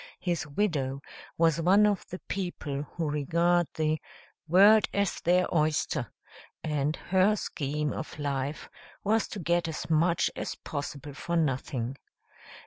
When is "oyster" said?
5.55-6.11